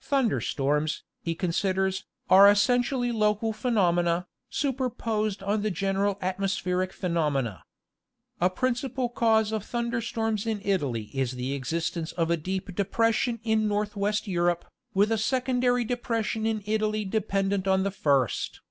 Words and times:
'Thunder 0.00 0.40
storms, 0.40 1.04
he 1.20 1.34
considers, 1.34 2.06
are 2.30 2.50
essentially 2.50 3.12
local 3.12 3.52
phenomena, 3.52 4.26
superposed 4.48 5.42
on 5.42 5.60
the 5.60 5.70
general 5.70 6.18
atmospheric 6.22 6.90
phenomena. 6.90 7.62
A 8.40 8.48
principal 8.48 9.08
general 9.08 9.20
cause 9.20 9.52
of 9.52 9.62
thunder 9.62 10.00
storms 10.00 10.46
in 10.46 10.62
Italy 10.64 11.10
is 11.12 11.32
the 11.32 11.52
existence 11.52 12.12
of 12.12 12.30
a 12.30 12.38
deep 12.38 12.74
depression 12.74 13.40
in— 13.44 13.68
northwest 13.68 14.26
Europe, 14.26 14.64
with 14.94 15.12
a 15.12 15.18
secondary 15.18 15.84
depression 15.84 16.46
in 16.46 16.62
Italy 16.64 17.04
depend 17.04 17.52
ent 17.52 17.68
on 17.68 17.82
the 17.82 17.90
first. 17.90 18.62